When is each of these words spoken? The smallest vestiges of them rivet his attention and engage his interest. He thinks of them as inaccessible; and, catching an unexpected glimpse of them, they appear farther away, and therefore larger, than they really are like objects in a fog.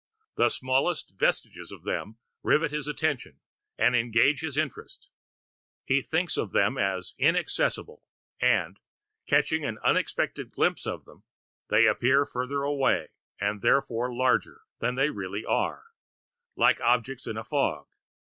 The 0.35 0.49
smallest 0.49 1.11
vestiges 1.19 1.71
of 1.71 1.83
them 1.83 2.17
rivet 2.41 2.71
his 2.71 2.87
attention 2.87 3.39
and 3.77 3.95
engage 3.95 4.39
his 4.41 4.57
interest. 4.57 5.11
He 5.85 6.01
thinks 6.01 6.37
of 6.37 6.53
them 6.53 6.75
as 6.75 7.13
inaccessible; 7.19 8.03
and, 8.39 8.79
catching 9.27 9.63
an 9.63 9.77
unexpected 9.83 10.49
glimpse 10.49 10.87
of 10.87 11.05
them, 11.05 11.23
they 11.69 11.85
appear 11.85 12.25
farther 12.25 12.63
away, 12.63 13.09
and 13.39 13.61
therefore 13.61 14.11
larger, 14.11 14.61
than 14.79 14.95
they 14.95 15.11
really 15.11 15.45
are 15.45 15.91
like 16.55 16.81
objects 16.81 17.27
in 17.27 17.37
a 17.37 17.43
fog. 17.43 17.85